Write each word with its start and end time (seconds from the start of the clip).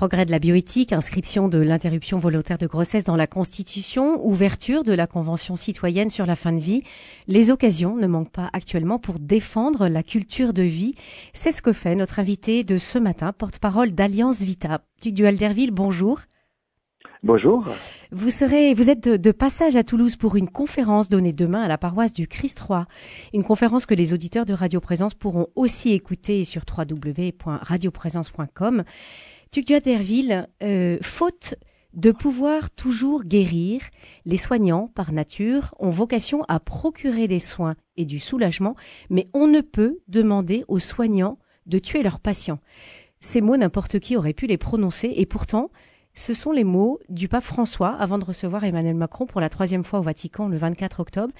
Progrès 0.00 0.24
de 0.24 0.30
la 0.30 0.38
bioéthique, 0.38 0.94
inscription 0.94 1.50
de 1.50 1.58
l'interruption 1.58 2.16
volontaire 2.16 2.56
de 2.56 2.66
grossesse 2.66 3.04
dans 3.04 3.16
la 3.16 3.26
Constitution, 3.26 4.26
ouverture 4.26 4.82
de 4.82 4.94
la 4.94 5.06
Convention 5.06 5.56
citoyenne 5.56 6.08
sur 6.08 6.24
la 6.24 6.36
fin 6.36 6.54
de 6.54 6.58
vie. 6.58 6.84
Les 7.28 7.50
occasions 7.50 7.96
ne 7.96 8.06
manquent 8.06 8.32
pas 8.32 8.48
actuellement 8.54 8.98
pour 8.98 9.18
défendre 9.18 9.88
la 9.88 10.02
culture 10.02 10.54
de 10.54 10.62
vie. 10.62 10.94
C'est 11.34 11.52
ce 11.52 11.60
que 11.60 11.74
fait 11.74 11.96
notre 11.96 12.18
invité 12.18 12.64
de 12.64 12.78
ce 12.78 12.98
matin, 12.98 13.34
porte-parole 13.34 13.92
d'Alliance 13.92 14.40
Vita. 14.40 14.80
Duc 15.02 15.12
du 15.12 15.26
Alderville, 15.26 15.70
bonjour. 15.70 16.20
Bonjour. 17.22 17.66
Vous 18.10 18.30
serez, 18.30 18.72
vous 18.72 18.88
êtes 18.88 19.06
de, 19.06 19.32
passage 19.32 19.76
à 19.76 19.84
Toulouse 19.84 20.16
pour 20.16 20.36
une 20.36 20.48
conférence 20.48 21.10
donnée 21.10 21.34
demain 21.34 21.60
à 21.60 21.68
la 21.68 21.76
paroisse 21.76 22.14
du 22.14 22.26
Christ-Roi. 22.26 22.86
Une 23.34 23.44
conférence 23.44 23.84
que 23.84 23.92
les 23.92 24.14
auditeurs 24.14 24.46
de 24.46 24.54
Radio 24.54 24.80
Présence 24.80 25.12
pourront 25.12 25.48
aussi 25.56 25.92
écouter 25.92 26.44
sur 26.44 26.62
www.radioprésence.com. 26.66 28.84
Tuc 29.50 29.66
d'Herville, 29.66 30.48
euh, 30.62 30.98
faute 31.02 31.56
de 31.92 32.12
pouvoir 32.12 32.70
toujours 32.70 33.24
guérir, 33.24 33.80
les 34.24 34.36
soignants, 34.36 34.86
par 34.94 35.12
nature, 35.12 35.74
ont 35.80 35.90
vocation 35.90 36.44
à 36.46 36.60
procurer 36.60 37.26
des 37.26 37.40
soins 37.40 37.74
et 37.96 38.04
du 38.04 38.20
soulagement, 38.20 38.76
mais 39.08 39.28
on 39.34 39.48
ne 39.48 39.60
peut 39.60 39.98
demander 40.06 40.64
aux 40.68 40.78
soignants 40.78 41.36
de 41.66 41.80
tuer 41.80 42.04
leurs 42.04 42.20
patients. 42.20 42.60
Ces 43.18 43.40
mots, 43.40 43.56
n'importe 43.56 43.98
qui 43.98 44.16
aurait 44.16 44.34
pu 44.34 44.46
les 44.46 44.56
prononcer, 44.56 45.12
et 45.16 45.26
pourtant, 45.26 45.72
ce 46.14 46.32
sont 46.32 46.52
les 46.52 46.62
mots 46.62 47.00
du 47.08 47.26
pape 47.26 47.42
François 47.42 47.90
avant 47.90 48.18
de 48.18 48.24
recevoir 48.24 48.62
Emmanuel 48.62 48.94
Macron 48.94 49.26
pour 49.26 49.40
la 49.40 49.48
troisième 49.48 49.82
fois 49.82 49.98
au 49.98 50.02
Vatican 50.02 50.46
le 50.46 50.58
24 50.58 51.00
octobre. 51.00 51.34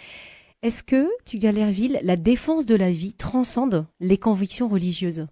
Est-ce 0.63 0.83
que, 0.83 1.09
Tuc 1.25 1.43
la 1.43 2.17
défense 2.17 2.67
de 2.67 2.75
la 2.75 2.91
vie 2.91 3.15
transcende 3.15 3.87
les 4.01 4.19
convictions 4.19 4.67
religieuses? 4.67 5.29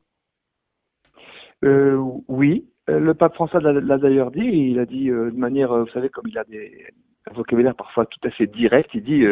Euh, 1.64 1.96
oui, 2.28 2.66
euh, 2.88 2.98
le 2.98 3.14
pape 3.14 3.34
François 3.34 3.60
l'a 3.60 3.98
d'ailleurs 3.98 4.30
dit. 4.30 4.40
Il 4.44 4.78
a 4.78 4.86
dit 4.86 5.10
euh, 5.10 5.30
de 5.30 5.36
manière, 5.36 5.76
vous 5.76 5.88
savez, 5.88 6.08
comme 6.08 6.26
il 6.28 6.38
a 6.38 6.44
des 6.44 6.86
un 7.30 7.34
vocabulaire 7.34 7.74
parfois 7.74 8.06
tout 8.06 8.20
à 8.26 8.30
fait 8.30 8.46
direct. 8.46 8.88
Il 8.94 9.02
dit 9.02 9.22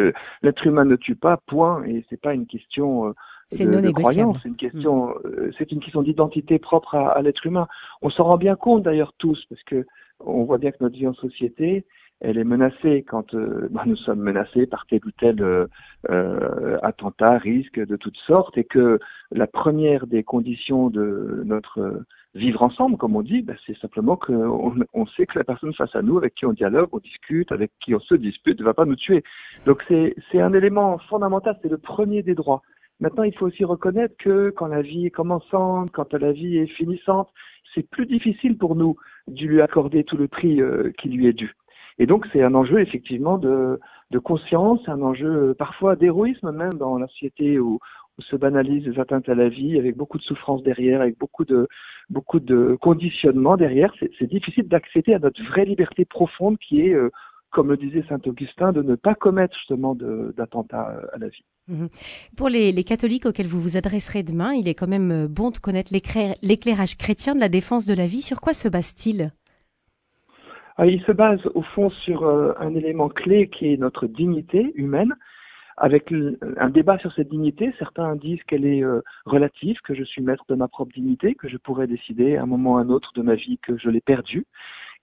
l'être 0.42 0.66
humain 0.66 0.84
ne 0.84 0.96
tue 0.96 1.16
pas, 1.16 1.38
point. 1.46 1.82
Et 1.84 2.04
c'est 2.10 2.20
pas 2.20 2.34
une 2.34 2.46
question 2.46 3.14
de, 3.52 3.80
de 3.80 3.90
croyance, 3.90 4.36
c'est 4.42 4.50
une 4.50 4.56
question, 4.56 5.14
c'est 5.56 5.72
une 5.72 5.80
question 5.80 6.02
d'identité 6.02 6.58
propre 6.58 6.94
à, 6.94 7.12
à 7.12 7.22
l'être 7.22 7.46
humain. 7.46 7.68
On 8.02 8.10
s'en 8.10 8.24
rend 8.24 8.36
bien 8.36 8.54
compte 8.54 8.82
d'ailleurs 8.82 9.14
tous, 9.16 9.42
parce 9.48 9.62
que 9.62 9.86
on 10.20 10.44
voit 10.44 10.58
bien 10.58 10.72
que 10.72 10.78
notre 10.80 10.96
vie 10.96 11.06
en 11.06 11.14
société, 11.14 11.86
elle 12.20 12.38
est 12.38 12.44
menacée 12.44 13.04
quand 13.06 13.34
euh, 13.34 13.68
bah, 13.70 13.82
nous 13.86 13.96
sommes 13.96 14.20
menacés 14.20 14.66
par 14.66 14.86
tel 14.86 15.00
ou 15.04 15.10
tel 15.18 15.42
euh, 15.42 15.66
euh, 16.10 16.78
attentat, 16.82 17.38
risque 17.38 17.78
de 17.78 17.96
toutes 17.96 18.16
sortes, 18.26 18.56
et 18.56 18.64
que 18.64 18.98
la 19.32 19.46
première 19.46 20.06
des 20.06 20.22
conditions 20.22 20.88
de 20.88 21.42
notre 21.44 22.04
vivre 22.34 22.62
ensemble, 22.62 22.96
comme 22.96 23.16
on 23.16 23.22
dit, 23.22 23.42
bah, 23.42 23.54
c'est 23.66 23.76
simplement 23.78 24.16
qu'on 24.16 24.74
on 24.94 25.06
sait 25.06 25.26
que 25.26 25.38
la 25.38 25.44
personne 25.44 25.74
face 25.74 25.94
à 25.94 26.02
nous, 26.02 26.16
avec 26.16 26.34
qui 26.34 26.46
on 26.46 26.52
dialogue, 26.52 26.88
on 26.92 26.98
discute, 26.98 27.52
avec 27.52 27.70
qui 27.84 27.94
on 27.94 28.00
se 28.00 28.14
dispute, 28.14 28.58
ne 28.60 28.64
va 28.64 28.74
pas 28.74 28.86
nous 28.86 28.96
tuer. 28.96 29.22
Donc 29.66 29.84
c'est 29.88 30.40
un 30.40 30.54
élément 30.54 30.98
fondamental, 31.10 31.58
c'est 31.62 31.70
le 31.70 31.78
premier 31.78 32.22
des 32.22 32.34
droits. 32.34 32.62
Maintenant, 32.98 33.24
il 33.24 33.36
faut 33.36 33.46
aussi 33.46 33.64
reconnaître 33.64 34.16
que 34.18 34.48
quand 34.50 34.68
la 34.68 34.80
vie 34.80 35.04
est 35.04 35.10
commençante, 35.10 35.90
quand 35.92 36.14
la 36.14 36.32
vie 36.32 36.56
est 36.56 36.66
finissante, 36.66 37.28
c'est 37.74 37.86
plus 37.90 38.06
difficile 38.06 38.56
pour 38.56 38.74
nous 38.74 38.96
de 39.28 39.44
lui 39.44 39.60
accorder 39.60 40.02
tout 40.02 40.16
le 40.16 40.28
prix 40.28 40.60
qui 40.96 41.08
lui 41.10 41.26
est 41.26 41.34
dû. 41.34 41.52
Et 41.98 42.06
donc 42.06 42.26
c'est 42.32 42.42
un 42.42 42.54
enjeu 42.54 42.80
effectivement 42.80 43.38
de, 43.38 43.78
conscience, 44.22 44.80
un 44.86 45.02
enjeu 45.02 45.50
euh, 45.50 45.54
parfois 45.54 45.96
d'héroïsme 45.96 46.50
même 46.52 46.74
dans 46.74 46.98
la 46.98 47.06
société 47.08 47.58
où, 47.58 47.78
se 48.18 48.34
banalisent 48.34 48.86
les 48.86 48.98
atteintes 48.98 49.28
à 49.28 49.34
la 49.34 49.50
vie, 49.50 49.78
avec 49.78 49.94
beaucoup 49.94 50.16
de 50.16 50.22
souffrance 50.22 50.62
derrière, 50.62 51.02
avec 51.02 51.18
beaucoup 51.18 51.44
de 51.44 51.68
beaucoup 52.08 52.40
conditionnement 52.80 53.58
derrière. 53.58 53.92
C'est 54.18 54.30
difficile 54.30 54.68
d'accéder 54.68 55.12
à 55.12 55.18
notre 55.18 55.44
vraie 55.44 55.66
liberté 55.66 56.06
profonde 56.06 56.56
qui 56.56 56.80
est, 56.80 56.94
euh, 56.94 57.10
comme 57.50 57.68
le 57.68 57.76
disait 57.76 58.04
saint 58.08 58.18
Augustin, 58.24 58.72
de 58.72 58.80
ne 58.80 58.94
pas 58.94 59.14
commettre 59.14 59.54
justement 59.58 59.94
d'attentats 59.94 60.96
euh, 60.96 61.14
à 61.14 61.18
la 61.18 61.28
vie. 61.28 61.44
Mhm. 61.68 61.88
Pour 62.38 62.48
les, 62.48 62.72
les, 62.72 62.84
catholiques 62.84 63.26
auxquels 63.26 63.48
vous 63.48 63.60
vous 63.60 63.76
adresserez 63.76 64.22
demain, 64.22 64.54
il 64.54 64.66
est 64.66 64.74
quand 64.74 64.88
même 64.88 65.26
bon 65.26 65.50
de 65.50 65.58
connaître 65.58 65.92
l'éclairage 65.92 66.96
chrétien 66.96 67.34
de 67.34 67.40
la 67.40 67.50
défense 67.50 67.84
de 67.84 67.92
la 67.92 68.06
vie. 68.06 68.22
Sur 68.22 68.40
quoi 68.40 68.54
se 68.54 68.66
base-t-il? 68.66 69.30
Il 70.84 71.00
se 71.02 71.12
base 71.12 71.40
au 71.54 71.62
fond 71.62 71.90
sur 71.90 72.24
euh, 72.24 72.52
un 72.58 72.74
élément 72.74 73.08
clé 73.08 73.48
qui 73.48 73.72
est 73.72 73.76
notre 73.76 74.06
dignité 74.06 74.72
humaine, 74.74 75.14
avec 75.76 76.12
un 76.58 76.70
débat 76.70 76.98
sur 76.98 77.12
cette 77.12 77.28
dignité. 77.28 77.72
Certains 77.78 78.16
disent 78.16 78.42
qu'elle 78.44 78.64
est 78.64 78.82
euh, 78.82 79.02
relative, 79.26 79.76
que 79.84 79.94
je 79.94 80.04
suis 80.04 80.22
maître 80.22 80.44
de 80.48 80.54
ma 80.54 80.68
propre 80.68 80.92
dignité, 80.92 81.34
que 81.34 81.48
je 81.48 81.56
pourrais 81.58 81.86
décider 81.86 82.36
à 82.36 82.42
un 82.42 82.46
moment 82.46 82.74
ou 82.74 82.76
à 82.78 82.80
un 82.80 82.88
autre 82.88 83.12
de 83.14 83.22
ma 83.22 83.34
vie 83.34 83.58
que 83.58 83.76
je 83.76 83.90
l'ai 83.90 84.00
perdue. 84.00 84.46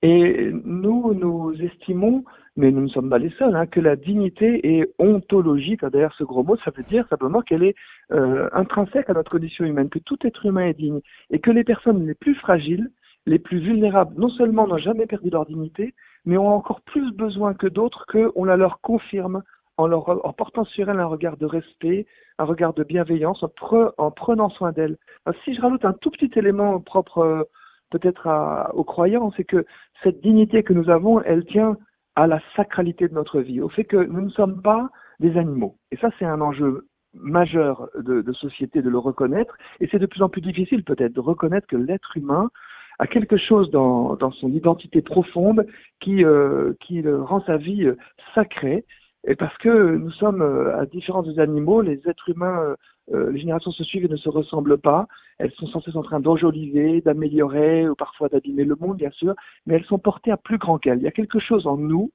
Et 0.02 0.52
nous, 0.52 1.14
nous 1.14 1.54
estimons, 1.62 2.26
mais 2.58 2.72
nous 2.72 2.82
ne 2.82 2.88
sommes 2.90 3.10
pas 3.10 3.20
les 3.20 3.30
seuls, 3.32 3.56
hein, 3.56 3.68
que 3.68 3.80
la 3.80 3.96
dignité 3.96 4.80
est 4.80 4.94
ontologique. 5.00 5.86
D'ailleurs, 5.86 6.14
ce 6.18 6.24
gros 6.24 6.44
mot, 6.44 6.58
ça 6.58 6.72
veut 6.76 6.84
dire 6.84 7.08
simplement 7.08 7.42
qu'elle 7.42 7.64
est 7.64 7.76
euh, 8.12 8.50
intrinsèque 8.52 9.10
à 9.10 9.14
notre 9.14 9.32
condition 9.32 9.64
humaine, 9.64 9.90
que 9.90 10.00
tout 10.00 10.18
être 10.24 10.46
humain 10.46 10.66
est 10.66 10.78
digne, 10.78 11.00
et 11.30 11.40
que 11.40 11.52
les 11.52 11.64
personnes 11.64 12.06
les 12.06 12.16
plus 12.16 12.36
fragiles 12.36 12.90
les 13.26 13.40
plus 13.40 13.60
vulnérables, 13.60 14.16
non 14.18 14.30
seulement 14.30 14.68
n'ont 14.68 14.78
jamais 14.78 15.06
perdu 15.06 15.30
leur 15.30 15.46
dignité, 15.46 15.94
mais 16.26 16.38
ont 16.38 16.54
encore 16.54 16.82
plus 16.82 17.12
besoin 17.12 17.54
que 17.54 17.68
d'autres 17.68 18.06
qu'on 18.12 18.44
la 18.44 18.58
leur 18.58 18.82
confirme 18.82 19.44
en, 19.78 19.88
leur, 19.88 20.06
portant 20.36 20.66
sur 20.66 20.90
elles 20.90 21.00
un 21.00 21.06
regard 21.06 21.38
de 21.38 21.46
respect, 21.46 22.06
un 22.38 22.46
regard 22.46 22.74
de 22.74 22.84
bienveillance, 22.84 23.44
en, 23.44 23.52
en 23.98 24.12
prenant 24.12 24.50
soin 24.50 24.72
d'elles. 24.72 24.98
Si 25.44 25.56
je 25.56 25.62
rajoute 25.62 25.86
un 25.86 25.94
tout 25.94 26.12
petit 26.12 26.32
élément 26.36 26.80
propre 26.80 27.20
euh, 27.20 27.44
peut-être 27.90 28.28
aux 28.74 28.84
croyants, 28.84 29.32
c'est 29.38 29.44
que 29.44 29.66
cette 30.04 30.22
dignité 30.22 30.64
que 30.64 30.74
nous 30.74 30.90
avons, 30.90 31.22
elle 31.22 31.46
tient 31.46 31.78
à 32.16 32.28
la 32.28 32.40
sacralité 32.56 33.08
de 33.08 33.14
notre 33.14 33.40
vie, 33.40 33.62
au 33.62 33.70
fait 33.70 33.84
que 33.84 33.98
nous 33.98 34.22
ne 34.22 34.30
sommes 34.30 34.62
pas 34.62 34.90
des 35.20 35.38
animaux. 35.38 35.78
Et 35.92 35.98
ça, 35.98 36.10
c'est 36.18 36.26
un 36.26 36.42
enjeu 36.42 36.88
majeur 37.14 37.90
de 37.96 38.34
société 38.34 38.82
de 38.82 38.90
le 38.90 38.98
reconnaître, 38.98 39.56
et 39.80 39.88
c'est 39.92 40.00
de 40.00 40.08
plus 40.08 40.24
en 40.24 40.30
plus 40.30 40.42
difficile 40.42 40.84
peut-être 40.84 41.14
de 41.14 41.20
reconnaître 41.20 41.68
que 41.68 41.76
l'être 41.76 42.18
humain 42.18 42.50
a 43.00 43.08
quelque 43.08 43.38
chose 43.38 43.70
dans, 43.72 44.32
son 44.32 44.50
identité 44.50 45.02
profonde 45.02 45.66
qui, 46.00 46.24
euh, 46.24 46.74
qui 46.80 47.02
rend 47.08 47.42
sa 47.46 47.58
vie 47.58 47.86
euh, 47.86 47.98
sacrée. 48.36 48.86
Et 49.26 49.36
parce 49.36 49.58
que 49.58 49.96
nous 49.96 50.12
sommes 50.12 50.42
euh, 50.42 50.78
à 50.78 50.86
différents 50.86 51.24
des 51.24 51.40
animaux, 51.40 51.82
les 51.82 52.02
êtres 52.08 52.30
humains, 52.30 52.76
les 53.12 53.40
générations 53.40 53.72
se 53.72 53.84
suivent 53.84 54.06
et 54.06 54.10
ne 54.10 54.16
se 54.16 54.30
ressemblent 54.30 54.78
pas. 54.78 55.08
Elles 55.38 55.52
sont 55.54 55.68
censées 55.68 55.96
en 55.96 56.04
train 56.04 56.22
d'enjoliver, 56.22 57.02
d'améliorer 57.02 57.88
ou 57.90 57.96
parfois 57.96 58.30
d'abîmer 58.30 58.64
le 58.64 58.76
monde, 58.76 58.98
bien 58.98 59.12
sûr, 59.12 59.34
mais 59.66 59.76
elles 59.76 59.86
sont 59.86 59.98
portées 59.98 60.32
à 60.32 60.38
plus 60.38 60.58
grand 60.58 60.78
qu'elles. 60.78 61.00
Il 61.00 61.04
y 61.04 61.08
a 61.08 61.12
quelque 61.12 61.40
chose 61.40 61.68
en 61.68 61.76
nous, 61.76 62.12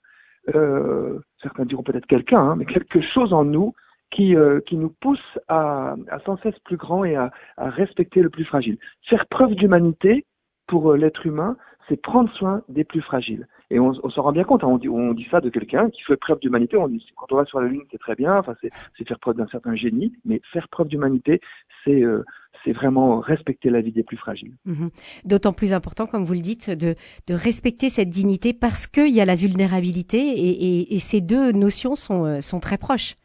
certains 1.42 1.66
diront 1.66 1.82
peut-être 1.82 2.06
quelqu'un, 2.06 2.40
hein, 2.40 2.56
mais 2.56 2.64
quelque 2.64 3.02
chose 3.02 3.34
en 3.34 3.44
nous 3.44 3.74
qui, 4.10 4.34
qui 4.66 4.76
nous 4.76 4.94
pousse 5.00 5.38
à, 5.48 5.94
à 6.10 6.20
sans 6.20 6.38
cesse 6.38 6.58
plus 6.60 6.78
grand 6.78 7.04
et 7.04 7.16
à, 7.16 7.32
à 7.58 7.68
respecter 7.68 8.22
le 8.22 8.30
plus 8.30 8.44
fragile. 8.44 8.78
Faire 9.10 9.26
preuve 9.26 9.54
d'humanité, 9.54 10.24
pour 10.68 10.92
euh, 10.92 10.96
l'être 10.96 11.26
humain, 11.26 11.56
c'est 11.88 12.00
prendre 12.00 12.30
soin 12.34 12.62
des 12.68 12.84
plus 12.84 13.00
fragiles. 13.00 13.48
Et 13.70 13.80
on, 13.80 13.92
s'en 13.92 14.22
rend 14.22 14.32
bien 14.32 14.44
compte, 14.44 14.64
hein. 14.64 14.68
on, 14.68 15.12
dit, 15.12 15.26
ça 15.30 15.40
de 15.40 15.50
quelqu'un 15.50 15.90
qui 15.90 16.02
fait 16.02 16.16
preuve 16.16 16.38
d'humanité, 16.40 16.76
on 16.78 16.88
dit 16.88 17.04
quand 17.16 17.30
on 17.32 17.36
va 17.36 17.44
sur 17.44 17.60
la 17.60 17.68
Lune, 17.68 17.82
c'est 17.90 17.98
très 17.98 18.14
bien, 18.14 18.38
enfin, 18.38 18.54
c'est 18.62 19.08
faire 19.08 19.18
preuve 19.18 19.36
d'un 19.36 19.46
certain 19.48 19.74
génie, 19.74 20.14
mais 20.24 20.40
faire 20.52 20.68
preuve 20.68 20.88
d'humanité, 20.88 21.40
c'est 21.84 22.02
euh, 22.02 22.24
vraiment 22.72 23.20
respecter 23.20 23.70
la 23.70 23.80
vie 23.80 23.92
des 23.92 24.02
plus 24.02 24.16
fragiles. 24.16 24.54
Mhm. 24.64 24.90
D'autant 25.24 25.52
plus 25.52 25.72
important, 25.72 26.06
comme 26.06 26.24
vous 26.24 26.34
le 26.34 26.40
dites, 26.40 26.70
de, 26.70 26.94
respecter 27.30 27.88
cette 27.88 28.10
dignité 28.10 28.52
parce 28.52 28.86
qu'il 28.86 29.14
y 29.14 29.20
a 29.20 29.24
la 29.24 29.34
vulnérabilité 29.34 30.18
et, 30.94 30.98
ces 30.98 31.20
deux 31.20 31.52
notions 31.52 31.94
sont, 31.94 32.24
euh, 32.24 32.40
sont 32.40 32.60
très 32.60 32.76
proches. 32.76 33.16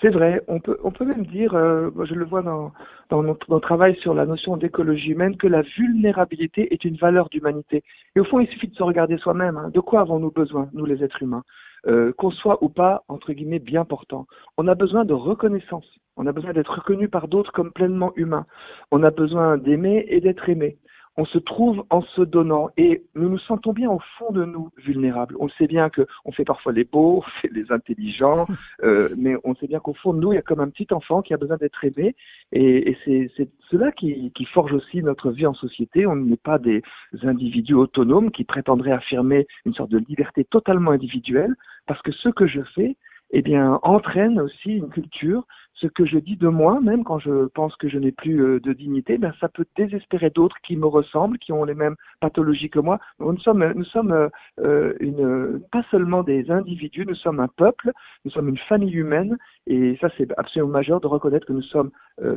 C'est 0.00 0.10
vrai, 0.10 0.42
on 0.46 0.60
peut, 0.60 0.78
on 0.84 0.92
peut 0.92 1.04
même 1.04 1.26
dire, 1.26 1.54
euh, 1.54 1.90
je 2.04 2.14
le 2.14 2.24
vois 2.24 2.42
dans, 2.42 2.72
dans 3.10 3.24
notre, 3.24 3.58
travail 3.58 3.96
sur 3.96 4.14
la 4.14 4.26
notion 4.26 4.56
d'écologie 4.56 5.10
humaine, 5.10 5.36
que 5.36 5.48
la 5.48 5.62
vulnérabilité 5.62 6.72
est 6.72 6.84
une 6.84 6.96
valeur 6.96 7.28
d'humanité. 7.30 7.82
Et 8.14 8.20
au 8.20 8.24
fond, 8.24 8.38
il 8.38 8.46
suffit 8.46 8.68
de 8.68 8.76
se 8.76 8.82
regarder 8.82 9.18
soi-même. 9.18 9.56
Hein. 9.56 9.70
De 9.74 9.80
quoi 9.80 10.02
avons-nous 10.02 10.30
besoin, 10.30 10.68
nous 10.72 10.84
les 10.84 11.02
êtres 11.02 11.22
humains? 11.22 11.42
Euh, 11.86 12.12
Qu'on 12.12 12.30
soit 12.30 12.62
ou 12.62 12.68
pas, 12.68 13.02
entre 13.08 13.32
guillemets, 13.32 13.58
bien 13.58 13.84
portant. 13.84 14.26
On 14.56 14.68
a 14.68 14.76
besoin 14.76 15.04
de 15.04 15.14
reconnaissance. 15.14 15.98
On 16.16 16.26
a 16.26 16.32
besoin 16.32 16.52
d'être 16.52 16.76
reconnu 16.76 17.08
par 17.08 17.26
d'autres 17.26 17.52
comme 17.52 17.72
pleinement 17.72 18.12
humain. 18.14 18.46
On 18.92 19.02
a 19.02 19.10
besoin 19.10 19.58
d'aimer 19.58 20.04
et 20.08 20.20
d'être 20.20 20.48
aimé 20.48 20.78
on 21.18 21.24
se 21.24 21.38
trouve 21.38 21.84
en 21.90 22.00
se 22.00 22.22
donnant 22.22 22.70
et 22.76 23.02
nous 23.16 23.28
nous 23.28 23.40
sentons 23.40 23.72
bien 23.72 23.90
au 23.90 23.98
fond 24.16 24.30
de 24.30 24.44
nous 24.44 24.70
vulnérables. 24.76 25.34
On 25.40 25.48
sait 25.48 25.66
bien 25.66 25.90
que 25.90 26.06
on 26.24 26.30
fait 26.30 26.44
parfois 26.44 26.72
les 26.72 26.84
beaux, 26.84 27.18
on 27.18 27.40
fait 27.42 27.50
les 27.52 27.72
intelligents, 27.72 28.46
euh, 28.84 29.08
mais 29.18 29.34
on 29.42 29.56
sait 29.56 29.66
bien 29.66 29.80
qu'au 29.80 29.94
fond 29.94 30.14
de 30.14 30.20
nous, 30.20 30.32
il 30.32 30.36
y 30.36 30.38
a 30.38 30.42
comme 30.42 30.60
un 30.60 30.70
petit 30.70 30.86
enfant 30.92 31.20
qui 31.20 31.34
a 31.34 31.36
besoin 31.36 31.56
d'être 31.56 31.84
aimé 31.84 32.14
et, 32.52 32.90
et 32.90 32.96
c'est 33.04 33.50
cela 33.68 33.90
qui, 33.90 34.30
qui, 34.30 34.44
forge 34.44 34.72
aussi 34.72 35.02
notre 35.02 35.32
vie 35.32 35.46
en 35.46 35.54
société. 35.54 36.06
On 36.06 36.14
n'est 36.14 36.36
pas 36.36 36.58
des 36.58 36.82
individus 37.24 37.74
autonomes 37.74 38.30
qui 38.30 38.44
prétendraient 38.44 38.92
affirmer 38.92 39.48
une 39.66 39.74
sorte 39.74 39.90
de 39.90 39.98
liberté 39.98 40.44
totalement 40.44 40.92
individuelle 40.92 41.54
parce 41.86 42.00
que 42.02 42.12
ce 42.12 42.28
que 42.28 42.46
je 42.46 42.60
fais, 42.76 42.96
eh 43.30 43.42
bien, 43.42 43.78
entraîne 43.82 44.40
aussi 44.40 44.76
une 44.76 44.88
culture, 44.88 45.46
ce 45.80 45.86
que 45.86 46.04
je 46.04 46.18
dis 46.18 46.36
de 46.36 46.48
moi, 46.48 46.80
même 46.80 47.04
quand 47.04 47.18
je 47.18 47.46
pense 47.46 47.74
que 47.76 47.88
je 47.88 47.98
n'ai 47.98 48.12
plus 48.12 48.42
euh, 48.42 48.60
de 48.60 48.72
dignité, 48.72 49.18
ben 49.18 49.32
ça 49.40 49.48
peut 49.48 49.66
désespérer 49.76 50.30
d'autres 50.30 50.56
qui 50.66 50.76
me 50.76 50.86
ressemblent, 50.86 51.38
qui 51.38 51.52
ont 51.52 51.64
les 51.64 51.74
mêmes 51.74 51.96
pathologies 52.20 52.70
que 52.70 52.80
moi. 52.80 52.98
Nous 53.20 53.38
sommes, 53.38 53.72
nous 53.74 53.84
sommes 53.84 54.12
euh, 54.12 54.28
euh, 54.58 55.58
pas 55.70 55.84
seulement 55.90 56.22
des 56.22 56.50
individus, 56.50 57.04
nous 57.06 57.14
sommes 57.14 57.40
un 57.40 57.48
peuple, 57.48 57.92
nous 58.24 58.30
sommes 58.30 58.48
une 58.48 58.58
famille 58.58 58.94
humaine, 58.94 59.38
et 59.66 59.96
ça 60.00 60.08
c'est 60.16 60.28
absolument 60.36 60.72
majeur 60.72 61.00
de 61.00 61.06
reconnaître 61.06 61.46
que 61.46 61.52
nous 61.52 61.62
sommes 61.62 61.90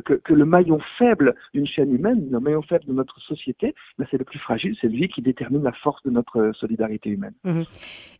que, 0.04 0.20
le 0.32 0.44
maillon 0.44 0.78
faible 0.96 1.34
d'une 1.54 1.66
chaîne 1.66 1.92
humaine, 1.92 2.28
le 2.30 2.38
maillon 2.38 2.62
faible 2.62 2.84
de 2.84 2.92
notre 2.92 3.20
société, 3.20 3.74
ben 3.98 4.06
c'est 4.10 4.16
le 4.16 4.24
plus 4.24 4.38
fragile, 4.38 4.76
c'est 4.80 4.86
lui 4.86 5.08
qui 5.08 5.22
détermine 5.22 5.64
la 5.64 5.72
force 5.72 6.00
de 6.04 6.10
notre 6.10 6.52
solidarité 6.54 7.10
humaine. 7.10 7.34
Mmh. 7.42 7.62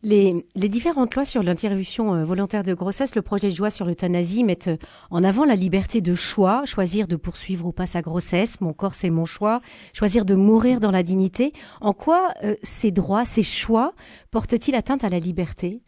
Les, 0.03 0.45
les, 0.55 0.67
différentes 0.67 1.15
lois 1.15 1.23
sur 1.23 1.41
l'interruption 1.41 2.25
volontaire 2.25 2.63
de 2.63 2.73
grossesse, 2.73 3.15
le 3.15 3.21
projet 3.21 3.49
de 3.49 3.57
loi 3.57 3.69
sur 3.69 3.85
l'euthanasie 3.85 4.43
mettent 4.43 4.71
en 5.13 5.23
avant 5.23 5.45
la 5.45 5.53
liberté 5.53 6.01
de 6.01 6.15
choix, 6.15 6.65
choisir 6.65 7.07
de 7.07 7.15
poursuivre 7.15 7.67
ou 7.67 7.71
pas 7.71 7.85
sa 7.85 8.01
grossesse, 8.01 8.59
mon 8.61 8.73
corps 8.73 8.95
c'est 8.95 9.11
mon 9.11 9.25
choix, 9.25 9.61
choisir 9.93 10.25
de 10.25 10.33
mourir 10.33 10.79
dans 10.79 10.89
la 10.89 11.03
dignité. 11.03 11.53
En 11.81 11.93
quoi 11.93 12.29
euh, 12.43 12.55
ces 12.63 12.89
droits, 12.91 13.23
ces 13.23 13.43
choix 13.43 13.93
portent-ils 14.31 14.73
atteinte 14.73 15.03
à 15.03 15.09
la 15.09 15.19
liberté? 15.19 15.81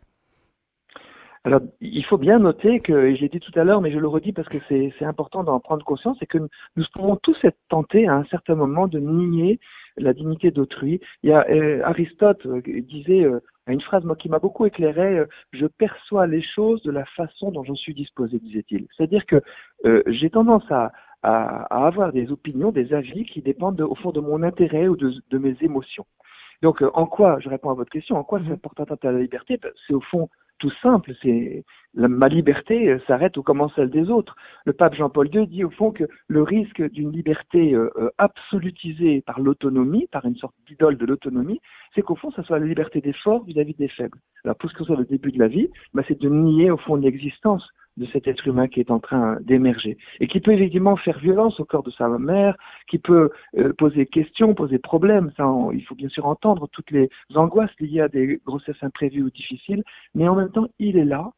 Alors, 1.43 1.61
il 1.81 2.05
faut 2.05 2.17
bien 2.17 2.37
noter 2.39 2.79
que, 2.81 2.93
et 2.93 3.15
je 3.15 3.21
l'ai 3.21 3.29
dit 3.29 3.39
tout 3.39 3.57
à 3.59 3.63
l'heure, 3.63 3.81
mais 3.81 3.91
je 3.91 3.99
le 3.99 4.07
redis 4.07 4.31
parce 4.31 4.47
que 4.47 4.57
c'est 4.67 5.05
important 5.05 5.43
d'en 5.43 5.59
prendre 5.59 5.83
conscience, 5.85 6.17
c'est 6.19 6.25
que 6.27 6.39
nous 6.39 6.83
pouvons 6.93 7.15
tous 7.17 7.37
être 7.43 7.57
tentés 7.69 8.07
à 8.07 8.15
un 8.15 8.25
certain 8.25 8.55
moment 8.55 8.87
de 8.87 8.99
nier 8.99 9.59
la 9.97 10.13
dignité 10.13 10.51
d'autrui. 10.51 11.01
Euh, 11.25 11.81
Aristote 11.83 12.45
euh, 12.45 12.61
disait 13.67 13.73
une 13.73 13.81
phrase 13.81 14.03
moi, 14.03 14.15
qui 14.15 14.29
m'a 14.29 14.39
beaucoup 14.39 14.65
éclairé, 14.65 15.19
euh, 15.19 15.25
je 15.51 15.65
perçois 15.65 16.27
les 16.27 16.41
choses 16.41 16.81
de 16.83 16.91
la 16.91 17.05
façon 17.05 17.51
dont 17.51 17.63
j'en 17.63 17.75
suis 17.75 17.93
disposé, 17.93 18.39
disait-il. 18.39 18.87
C'est-à-dire 18.95 19.25
que 19.25 19.41
euh, 19.85 20.03
j'ai 20.07 20.29
tendance 20.29 20.69
à, 20.71 20.91
à, 21.23 21.85
avoir 21.87 22.13
des 22.13 22.31
opinions, 22.31 22.71
des 22.71 22.93
avis 22.93 23.25
qui 23.25 23.41
dépendent 23.41 23.81
au 23.81 23.95
fond 23.95 24.11
de 24.11 24.19
mon 24.19 24.43
intérêt 24.43 24.87
ou 24.87 24.95
de, 24.95 25.13
de 25.29 25.37
mes 25.37 25.55
émotions. 25.61 26.05
Donc, 26.61 26.81
euh, 26.81 26.91
en 26.93 27.05
quoi, 27.07 27.39
je 27.39 27.49
réponds 27.49 27.71
à 27.71 27.73
votre 27.73 27.91
question, 27.91 28.17
en 28.17 28.23
quoi 28.23 28.39
ça 28.47 28.55
porte 28.57 28.79
atteinte 28.79 29.03
à 29.05 29.11
la 29.11 29.19
liberté? 29.19 29.57
Ben, 29.57 29.71
C'est 29.87 29.93
au 29.93 30.01
fond 30.01 30.29
tout 30.59 30.71
simple, 30.81 31.13
c'est 31.21 31.63
ma 31.95 32.27
liberté 32.27 32.89
euh, 32.89 32.99
s'arrête 33.07 33.37
où 33.37 33.43
commence 33.43 33.73
celle 33.75 33.89
des 33.89 34.09
autres. 34.09 34.35
Le 34.65 34.73
pape 34.73 34.95
Jean-Paul 34.95 35.33
II 35.33 35.47
dit 35.47 35.63
au 35.63 35.69
fond 35.69 35.91
que 35.91 36.05
le 36.27 36.43
risque 36.43 36.81
d'une 36.91 37.11
liberté 37.11 37.73
euh, 37.73 37.89
euh, 37.97 38.09
absolutisée 38.17 39.21
par 39.21 39.39
l'autonomie, 39.39 40.07
par 40.11 40.25
une 40.25 40.35
sorte 40.35 40.55
d'idole 40.67 40.97
de 40.97 41.05
l'autonomie, 41.05 41.61
c'est 41.93 42.01
qu'au 42.01 42.15
fond, 42.15 42.31
ça 42.31 42.43
soit 42.43 42.59
la 42.59 42.65
liberté 42.65 43.01
des 43.01 43.13
forts 43.13 43.43
vis-à-vis 43.45 43.75
des 43.75 43.87
faibles. 43.87 44.19
Alors, 44.43 44.57
pour 44.57 44.69
ce 44.69 44.75
que 44.75 44.83
soit 44.83 44.97
le 44.97 45.05
début 45.05 45.31
de 45.31 45.39
la 45.39 45.47
vie, 45.47 45.69
bah, 45.93 46.03
c'est 46.07 46.19
de 46.19 46.29
nier 46.29 46.71
au 46.71 46.77
fond 46.77 46.95
l'existence 46.95 47.67
de 47.97 48.05
cet 48.07 48.27
être 48.27 48.47
humain 48.47 48.67
qui 48.67 48.79
est 48.79 48.91
en 48.91 48.99
train 48.99 49.37
d'émerger 49.41 49.97
et 50.19 50.27
qui 50.27 50.39
peut 50.39 50.51
effectivement 50.51 50.95
faire 50.97 51.19
violence 51.19 51.59
au 51.59 51.65
corps 51.65 51.83
de 51.83 51.91
sa 51.91 52.07
mère, 52.07 52.55
qui 52.89 52.97
peut 52.99 53.29
euh, 53.57 53.73
poser 53.73 54.05
questions, 54.05 54.53
poser 54.53 54.79
problèmes. 54.79 55.31
Ça, 55.37 55.45
il 55.73 55.83
faut 55.83 55.95
bien 55.95 56.09
sûr 56.09 56.25
entendre 56.25 56.67
toutes 56.71 56.91
les 56.91 57.09
angoisses 57.35 57.77
liées 57.79 58.01
à 58.01 58.07
des 58.07 58.39
grossesses 58.45 58.81
imprévues 58.81 59.23
ou 59.23 59.29
difficiles, 59.29 59.83
mais 60.13 60.27
en 60.27 60.35
même 60.35 60.51
temps, 60.51 60.67
il 60.79 60.97
est 60.97 61.05
là. 61.05 61.31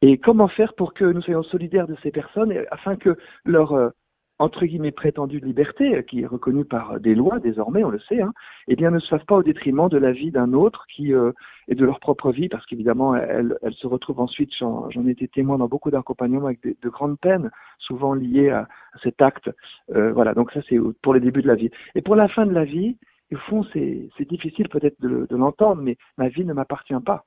Et 0.00 0.18
comment 0.18 0.48
faire 0.48 0.74
pour 0.74 0.94
que 0.94 1.04
nous 1.04 1.22
soyons 1.22 1.42
solidaires 1.42 1.88
de 1.88 1.96
ces 2.02 2.10
personnes 2.10 2.52
afin 2.70 2.96
que 2.96 3.16
leur 3.44 3.72
euh, 3.72 3.90
entre 4.38 4.64
guillemets 4.66 4.92
prétendue 4.92 5.40
liberté, 5.40 5.96
euh, 5.96 6.02
qui 6.02 6.22
est 6.22 6.26
reconnue 6.26 6.64
par 6.64 7.00
des 7.00 7.14
lois 7.14 7.38
désormais, 7.40 7.84
on 7.84 7.90
le 7.90 8.00
sait, 8.00 8.20
hein, 8.20 8.32
eh 8.68 8.76
bien 8.76 8.90
ne 8.90 8.98
se 8.98 9.08
fasse 9.08 9.24
pas 9.24 9.36
au 9.36 9.42
détriment 9.42 9.88
de 9.88 9.98
la 9.98 10.12
vie 10.12 10.30
d'un 10.30 10.52
autre 10.52 10.86
qui 10.94 11.12
euh, 11.12 11.32
et 11.66 11.74
de 11.74 11.84
leur 11.84 12.00
propre 12.00 12.32
vie, 12.32 12.48
parce 12.48 12.64
qu'évidemment 12.66 13.14
elles, 13.14 13.56
elles, 13.62 13.74
se 13.74 13.86
retrouvent 13.86 14.20
ensuite, 14.20 14.50
j'en 14.58 14.88
ai 15.06 15.10
été 15.10 15.28
témoin 15.28 15.58
dans 15.58 15.68
beaucoup 15.68 15.90
d'accompagnements 15.90 16.46
avec 16.46 16.60
de 16.62 16.88
grandes 16.88 17.18
peines, 17.18 17.50
souvent 17.78 18.14
liées 18.14 18.50
à, 18.50 18.68
cet 19.02 19.20
acte. 19.20 19.50
Euh, 19.94 20.12
voilà, 20.12 20.34
donc 20.34 20.50
ça 20.52 20.60
c'est 20.68 20.78
pour 21.02 21.14
les 21.14 21.20
débuts 21.20 21.42
de 21.42 21.48
la 21.48 21.54
vie. 21.54 21.70
Et 21.94 22.02
pour 22.02 22.16
la 22.16 22.28
fin 22.28 22.46
de 22.46 22.52
la 22.52 22.64
vie, 22.64 22.96
au 23.32 23.36
fond 23.36 23.64
c'est 23.72 24.28
difficile 24.28 24.68
peut-être 24.68 25.00
de, 25.00 25.26
de 25.28 25.36
l'entendre, 25.36 25.82
mais 25.82 25.96
ma 26.16 26.28
vie 26.28 26.44
ne 26.44 26.52
m'appartient 26.52 26.94
pas. 27.04 27.24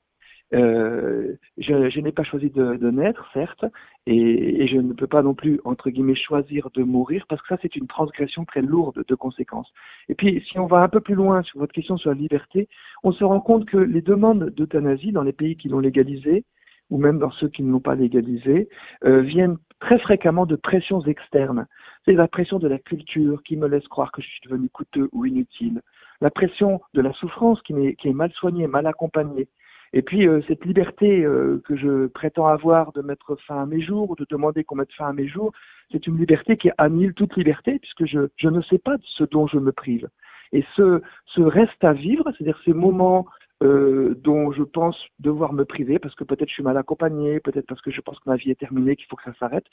Euh, 0.53 1.35
je, 1.57 1.89
je 1.89 1.99
n'ai 2.01 2.11
pas 2.11 2.23
choisi 2.23 2.49
de, 2.49 2.75
de 2.75 2.91
naître, 2.91 3.25
certes, 3.33 3.65
et, 4.05 4.63
et, 4.63 4.67
je 4.67 4.77
ne 4.77 4.93
peux 4.93 5.07
pas 5.07 5.21
non 5.21 5.33
plus, 5.33 5.61
entre 5.63 5.89
guillemets, 5.89 6.15
choisir 6.15 6.69
de 6.73 6.83
mourir, 6.83 7.25
parce 7.29 7.41
que 7.41 7.47
ça, 7.49 7.57
c'est 7.61 7.75
une 7.75 7.87
transgression 7.87 8.43
très 8.43 8.61
lourde 8.61 9.03
de 9.07 9.15
conséquences. 9.15 9.71
Et 10.09 10.15
puis, 10.15 10.43
si 10.49 10.59
on 10.59 10.67
va 10.67 10.81
un 10.81 10.89
peu 10.89 10.99
plus 10.99 11.15
loin 11.15 11.41
sur 11.43 11.59
votre 11.59 11.73
question 11.73 11.97
sur 11.97 12.09
la 12.09 12.17
liberté, 12.17 12.67
on 13.03 13.11
se 13.11 13.23
rend 13.23 13.39
compte 13.39 13.65
que 13.65 13.77
les 13.77 14.01
demandes 14.01 14.49
d'euthanasie 14.49 15.11
dans 15.11 15.23
les 15.23 15.33
pays 15.33 15.55
qui 15.55 15.69
l'ont 15.69 15.79
légalisé, 15.79 16.43
ou 16.89 16.97
même 16.97 17.19
dans 17.19 17.31
ceux 17.31 17.47
qui 17.47 17.63
ne 17.63 17.71
l'ont 17.71 17.79
pas 17.79 17.95
légalisé, 17.95 18.67
euh, 19.05 19.21
viennent 19.21 19.57
très 19.79 19.99
fréquemment 19.99 20.45
de 20.45 20.57
pressions 20.57 21.01
externes. 21.01 21.65
C'est 22.03 22.13
la 22.13 22.27
pression 22.27 22.59
de 22.59 22.67
la 22.67 22.77
culture 22.77 23.41
qui 23.43 23.55
me 23.55 23.67
laisse 23.67 23.87
croire 23.87 24.11
que 24.11 24.21
je 24.21 24.27
suis 24.27 24.41
devenu 24.43 24.69
coûteux 24.69 25.07
ou 25.13 25.25
inutile. 25.25 25.81
La 26.19 26.29
pression 26.29 26.81
de 26.93 27.01
la 27.01 27.13
souffrance 27.13 27.61
qui 27.61 27.73
qui 27.95 28.09
est 28.09 28.13
mal 28.13 28.31
soignée, 28.33 28.67
mal 28.67 28.85
accompagnée. 28.85 29.47
Et 29.93 30.01
puis 30.01 30.27
euh, 30.27 30.41
cette 30.47 30.65
liberté 30.65 31.23
euh, 31.23 31.61
que 31.65 31.75
je 31.75 32.07
prétends 32.07 32.47
avoir 32.47 32.93
de 32.93 33.01
mettre 33.01 33.35
fin 33.47 33.61
à 33.61 33.65
mes 33.65 33.81
jours 33.81 34.09
ou 34.11 34.15
de 34.15 34.25
demander 34.29 34.63
qu'on 34.63 34.75
mette 34.75 34.93
fin 34.93 35.07
à 35.07 35.13
mes 35.13 35.27
jours, 35.27 35.51
c'est 35.91 36.07
une 36.07 36.17
liberté 36.17 36.55
qui 36.57 36.69
annule 36.77 37.13
toute 37.13 37.35
liberté 37.35 37.79
puisque 37.79 38.05
je, 38.05 38.29
je 38.37 38.47
ne 38.47 38.61
sais 38.61 38.77
pas 38.77 38.95
ce 39.17 39.23
dont 39.25 39.47
je 39.47 39.57
me 39.57 39.71
prive. 39.71 40.07
Et 40.53 40.63
ce, 40.75 41.01
ce 41.25 41.41
reste 41.41 41.83
à 41.83 41.93
vivre, 41.93 42.31
c'est-à-dire 42.31 42.59
ces 42.65 42.73
moments 42.73 43.25
euh, 43.63 44.15
dont 44.23 44.51
je 44.51 44.63
pense 44.63 44.97
devoir 45.19 45.53
me 45.53 45.65
priver 45.65 45.99
parce 45.99 46.15
que 46.15 46.23
peut-être 46.23 46.49
je 46.49 46.55
suis 46.55 46.63
mal 46.63 46.77
accompagné, 46.77 47.39
peut-être 47.39 47.67
parce 47.67 47.81
que 47.81 47.91
je 47.91 48.01
pense 48.01 48.17
que 48.19 48.29
ma 48.29 48.35
vie 48.35 48.51
est 48.51 48.59
terminée, 48.59 48.95
qu'il 48.95 49.05
faut 49.07 49.17
que 49.17 49.23
ça 49.23 49.33
s'arrête. 49.39 49.65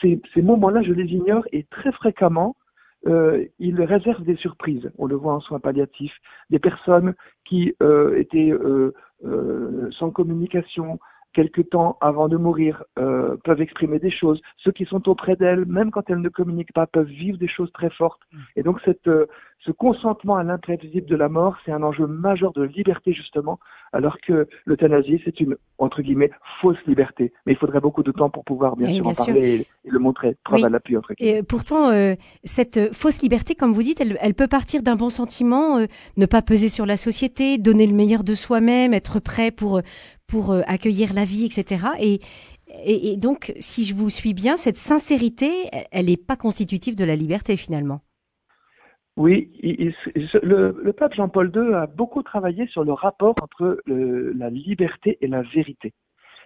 Ces, 0.00 0.20
ces 0.32 0.42
moments-là, 0.42 0.82
je 0.82 0.92
les 0.92 1.12
ignore 1.12 1.44
et 1.52 1.64
très 1.64 1.92
fréquemment, 1.92 2.56
euh, 3.06 3.44
il 3.58 3.80
réserve 3.82 4.24
des 4.24 4.36
surprises. 4.36 4.90
On 4.98 5.06
le 5.06 5.16
voit 5.16 5.34
en 5.34 5.40
soins 5.40 5.60
palliatifs, 5.60 6.16
des 6.50 6.58
personnes 6.58 7.14
qui 7.44 7.74
euh, 7.82 8.18
étaient 8.18 8.50
euh, 8.50 8.94
euh 9.24 9.90
sans 9.98 10.10
communication, 10.10 10.98
quelque 11.34 11.60
temps 11.60 11.98
avant 12.00 12.28
de 12.28 12.36
mourir, 12.36 12.84
euh, 12.98 13.36
peuvent 13.44 13.60
exprimer 13.60 13.98
des 13.98 14.10
choses. 14.10 14.40
Ceux 14.58 14.72
qui 14.72 14.86
sont 14.86 15.08
auprès 15.08 15.36
d'elles, 15.36 15.66
même 15.66 15.90
quand 15.90 16.08
elles 16.08 16.20
ne 16.20 16.28
communiquent 16.28 16.72
pas, 16.72 16.86
peuvent 16.86 17.06
vivre 17.06 17.36
des 17.36 17.48
choses 17.48 17.72
très 17.72 17.90
fortes. 17.90 18.22
Mm. 18.32 18.38
Et 18.56 18.62
donc 18.62 18.80
cette, 18.84 19.08
euh, 19.08 19.26
ce 19.64 19.72
consentement 19.72 20.36
à 20.36 20.42
l'imprévisible 20.42 21.06
de 21.06 21.16
la 21.16 21.28
mort, 21.28 21.56
c'est 21.64 21.72
un 21.72 21.82
enjeu 21.82 22.06
majeur 22.06 22.52
de 22.52 22.62
liberté 22.62 23.12
justement, 23.14 23.58
alors 23.92 24.18
que 24.20 24.46
l'euthanasie, 24.66 25.20
c'est 25.24 25.40
une, 25.40 25.56
entre 25.78 26.02
guillemets, 26.02 26.30
fausse 26.60 26.76
liberté. 26.86 27.32
Mais 27.46 27.52
il 27.52 27.58
faudrait 27.58 27.80
beaucoup 27.80 28.02
de 28.02 28.12
temps 28.12 28.28
pour 28.28 28.44
pouvoir 28.44 28.76
bien 28.76 28.92
sûr 28.92 29.06
en 29.06 29.12
parler 29.12 29.66
et, 29.84 29.90
le 29.90 29.98
montrer, 29.98 30.36
preuve 30.44 30.64
à 30.64 30.68
l'appui. 30.68 30.96
Et 31.18 31.42
pourtant, 31.42 31.90
euh, 31.90 32.14
cette 32.44 32.94
fausse 32.94 33.22
liberté, 33.22 33.54
comme 33.54 33.72
vous 33.72 33.82
dites, 33.82 34.00
elle, 34.00 34.18
elle 34.20 34.34
peut 34.34 34.48
partir 34.48 34.82
d'un 34.82 34.96
bon 34.96 35.08
sentiment, 35.10 35.78
euh, 35.78 35.86
ne 36.16 36.26
pas 36.26 36.42
peser 36.42 36.68
sur 36.68 36.84
la 36.84 36.96
société, 36.96 37.56
donner 37.56 37.86
le 37.86 37.94
meilleur 37.94 38.22
de 38.22 38.34
soi-même, 38.34 38.92
être 38.92 39.20
prêt 39.20 39.50
pour 39.50 39.80
pour 40.26 40.52
euh, 40.52 40.62
accueillir 40.66 41.12
la 41.12 41.24
vie, 41.24 41.44
etc. 41.44 41.84
Et, 42.00 42.20
et, 42.86 43.16
donc, 43.16 43.52
si 43.60 43.84
je 43.84 43.94
vous 43.94 44.10
suis 44.10 44.32
bien, 44.32 44.56
cette 44.56 44.78
sincérité, 44.78 45.50
elle 45.92 46.06
n'est 46.06 46.16
pas 46.16 46.36
constitutive 46.36 46.96
de 46.96 47.04
la 47.04 47.14
liberté 47.14 47.56
finalement. 47.56 48.00
Oui, 49.16 49.52
le, 50.42 50.90
pape 50.90 51.14
Jean-Paul 51.14 51.52
II 51.54 51.74
a 51.74 51.86
beaucoup 51.86 52.22
travaillé 52.22 52.66
sur 52.66 52.82
le 52.82 52.92
rapport 52.92 53.36
entre 53.40 53.80
la 53.86 54.50
liberté 54.50 55.18
et 55.20 55.28
la 55.28 55.42
vérité. 55.42 55.92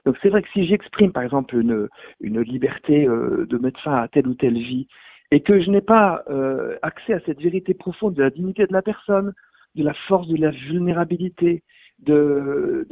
Donc 0.04 0.16
c'est 0.22 0.28
vrai 0.28 0.42
que 0.42 0.48
si 0.52 0.66
j'exprime 0.66 1.12
par 1.12 1.22
exemple 1.22 1.56
une, 1.56 1.88
une 2.20 2.40
liberté 2.40 3.06
euh, 3.06 3.46
de 3.46 3.58
mettre 3.58 3.80
fin 3.80 3.96
à 3.96 4.08
telle 4.08 4.28
ou 4.28 4.34
telle 4.34 4.54
vie 4.54 4.86
et 5.30 5.40
que 5.40 5.60
je 5.60 5.70
n'ai 5.70 5.80
pas 5.80 6.22
euh, 6.30 6.78
accès 6.82 7.14
à 7.14 7.20
cette 7.26 7.40
vérité 7.40 7.74
profonde 7.74 8.14
de 8.14 8.22
la 8.22 8.30
dignité 8.30 8.66
de 8.66 8.72
la 8.72 8.82
personne, 8.82 9.32
de 9.74 9.84
la 9.84 9.94
force 10.06 10.28
de 10.28 10.36
la 10.36 10.50
vulnérabilité, 10.50 11.62
de, 12.00 12.86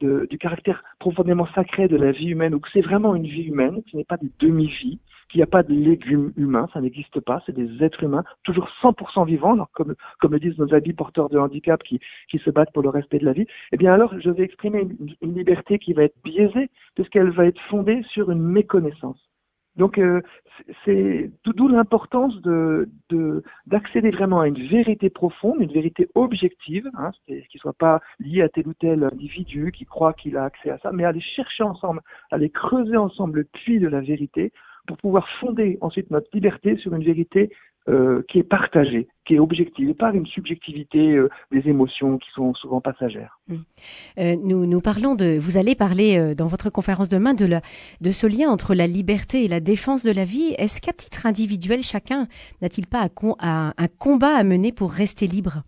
du 0.00 0.38
caractère 0.38 0.82
profondément 0.98 1.46
sacré 1.54 1.88
de 1.88 1.96
la 1.96 2.12
vie 2.12 2.28
humaine, 2.28 2.54
ou 2.54 2.60
que 2.60 2.68
c'est 2.72 2.80
vraiment 2.80 3.14
une 3.14 3.26
vie 3.26 3.44
humaine, 3.44 3.82
ce 3.90 3.96
n'est 3.96 4.04
pas 4.04 4.16
des 4.16 4.30
demi-vies, 4.38 4.98
qu'il 5.28 5.38
n'y 5.38 5.42
a 5.42 5.46
pas 5.46 5.62
de 5.62 5.72
légumes 5.72 6.32
humains, 6.36 6.68
ça 6.72 6.80
n'existe 6.80 7.20
pas, 7.20 7.42
c'est 7.44 7.54
des 7.54 7.84
êtres 7.84 8.02
humains, 8.02 8.24
toujours 8.44 8.68
100% 8.82 9.26
vivants, 9.26 9.68
comme, 9.74 9.94
comme 10.20 10.32
le 10.32 10.40
disent 10.40 10.58
nos 10.58 10.72
habits 10.74 10.94
porteurs 10.94 11.28
de 11.28 11.38
handicap 11.38 11.82
qui, 11.82 12.00
qui 12.30 12.38
se 12.38 12.50
battent 12.50 12.72
pour 12.72 12.82
le 12.82 12.88
respect 12.88 13.18
de 13.18 13.26
la 13.26 13.32
vie, 13.32 13.46
eh 13.72 13.76
bien 13.76 13.92
alors 13.92 14.18
je 14.18 14.30
vais 14.30 14.44
exprimer 14.44 14.80
une, 14.80 15.14
une 15.20 15.34
liberté 15.34 15.78
qui 15.78 15.92
va 15.92 16.04
être 16.04 16.16
biaisée, 16.24 16.70
puisqu'elle 16.94 17.30
va 17.30 17.46
être 17.46 17.60
fondée 17.68 18.02
sur 18.10 18.30
une 18.30 18.42
méconnaissance. 18.42 19.27
Donc 19.78 19.96
euh, 19.98 20.20
c'est 20.84 21.30
d'où 21.44 21.68
l'importance 21.68 22.40
de 22.42 22.88
d'accéder 23.66 24.10
vraiment 24.10 24.40
à 24.40 24.48
une 24.48 24.68
vérité 24.68 25.08
profonde, 25.08 25.60
une 25.60 25.72
vérité 25.72 26.08
objective, 26.14 26.90
hein, 26.94 27.12
qui 27.26 27.58
soit 27.58 27.72
pas 27.72 28.00
liée 28.18 28.42
à 28.42 28.48
tel 28.48 28.66
ou 28.66 28.74
tel 28.74 29.04
individu 29.04 29.72
qui 29.72 29.86
croit 29.86 30.12
qu'il 30.12 30.36
a 30.36 30.44
accès 30.44 30.70
à 30.70 30.78
ça, 30.78 30.90
mais 30.92 31.04
aller 31.04 31.20
chercher 31.20 31.62
ensemble, 31.62 32.00
aller 32.30 32.50
creuser 32.50 32.96
ensemble 32.96 33.38
le 33.38 33.44
puits 33.44 33.78
de 33.78 33.88
la 33.88 34.00
vérité 34.00 34.52
pour 34.88 34.96
pouvoir 34.96 35.28
fonder 35.40 35.78
ensuite 35.80 36.10
notre 36.10 36.28
liberté 36.32 36.76
sur 36.76 36.94
une 36.94 37.04
vérité 37.04 37.50
euh, 37.88 38.22
qui 38.28 38.38
est 38.38 38.42
partagée, 38.42 39.08
qui 39.26 39.34
est 39.34 39.38
objective, 39.38 39.88
et 39.88 39.94
pas 39.94 40.12
une 40.12 40.26
subjectivité 40.26 41.12
euh, 41.12 41.30
des 41.50 41.68
émotions 41.68 42.18
qui 42.18 42.28
sont 42.34 42.52
souvent 42.54 42.80
passagères. 42.80 43.38
Mmh. 43.48 43.54
Euh, 44.18 44.36
nous, 44.44 44.66
nous 44.66 44.80
parlons 44.80 45.14
de, 45.14 45.38
vous 45.38 45.56
allez 45.56 45.74
parler 45.74 46.34
dans 46.34 46.46
votre 46.46 46.70
conférence 46.70 47.08
demain 47.08 47.34
de, 47.34 47.46
la, 47.46 47.60
de 48.00 48.10
ce 48.10 48.26
lien 48.26 48.50
entre 48.50 48.74
la 48.74 48.86
liberté 48.86 49.44
et 49.44 49.48
la 49.48 49.60
défense 49.60 50.04
de 50.04 50.12
la 50.12 50.24
vie. 50.24 50.54
Est-ce 50.58 50.80
qu'à 50.80 50.92
titre 50.92 51.24
individuel, 51.24 51.82
chacun 51.82 52.26
n'a-t-il 52.60 52.86
pas 52.86 53.08
un, 53.40 53.72
un 53.76 53.88
combat 53.98 54.36
à 54.36 54.44
mener 54.44 54.72
pour 54.72 54.90
rester 54.92 55.26
libre? 55.26 55.62